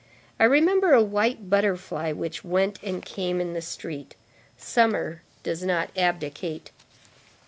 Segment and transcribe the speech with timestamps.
[0.39, 4.15] I remember a white butterfly which went and came in the street.
[4.57, 6.71] Summer does not abdicate.